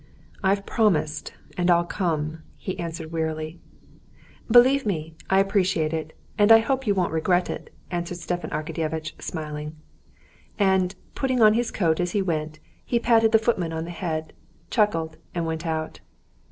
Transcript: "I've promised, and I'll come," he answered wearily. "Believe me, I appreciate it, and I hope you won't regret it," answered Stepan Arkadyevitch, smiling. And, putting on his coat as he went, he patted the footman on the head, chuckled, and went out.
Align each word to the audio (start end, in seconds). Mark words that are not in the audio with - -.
"I've 0.43 0.65
promised, 0.65 1.33
and 1.59 1.69
I'll 1.69 1.83
come," 1.85 2.41
he 2.57 2.79
answered 2.79 3.11
wearily. 3.11 3.59
"Believe 4.49 4.83
me, 4.83 5.13
I 5.29 5.39
appreciate 5.39 5.93
it, 5.93 6.13
and 6.39 6.51
I 6.51 6.57
hope 6.57 6.87
you 6.87 6.95
won't 6.95 7.11
regret 7.13 7.51
it," 7.51 7.71
answered 7.91 8.17
Stepan 8.17 8.49
Arkadyevitch, 8.49 9.21
smiling. 9.21 9.75
And, 10.57 10.95
putting 11.13 11.39
on 11.39 11.53
his 11.53 11.69
coat 11.69 11.99
as 11.99 12.13
he 12.13 12.21
went, 12.23 12.57
he 12.83 12.97
patted 12.97 13.31
the 13.31 13.37
footman 13.37 13.73
on 13.73 13.85
the 13.85 13.91
head, 13.91 14.33
chuckled, 14.71 15.17
and 15.35 15.45
went 15.45 15.67
out. 15.67 15.99